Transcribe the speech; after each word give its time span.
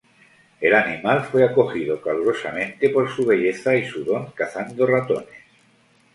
El 0.59 0.73
animal 0.73 1.25
fue 1.25 1.43
acogido 1.45 2.01
calurosamente, 2.01 2.89
por 2.89 3.07
su 3.07 3.23
belleza 3.23 3.75
y 3.75 3.85
su 3.85 4.03
don 4.03 4.31
cazando 4.31 4.87
ratones. 4.87 5.29